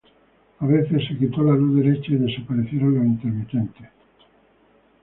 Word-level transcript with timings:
A 0.57 0.65
veces 0.65 1.03
se 1.07 1.15
quitó 1.15 1.43
la 1.43 1.53
luz 1.53 1.75
derecha, 1.75 2.13
y 2.13 2.15
desaparecieron 2.15 2.95
los 2.95 3.05
intermitentes. 3.05 3.87